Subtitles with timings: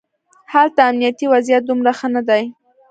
[0.53, 2.43] هلته امنیتي وضعیت دومره ښه نه دی.